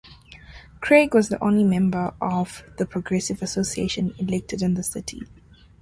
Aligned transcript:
Craig 0.79 1.13
was 1.13 1.29
the 1.29 1.37
only 1.43 1.63
member 1.63 2.15
of 2.19 2.63
the 2.79 2.87
Progressive 2.87 3.43
Association 3.43 4.15
elected 4.17 4.63
in 4.63 4.73
the 4.73 4.81
city. 4.81 5.21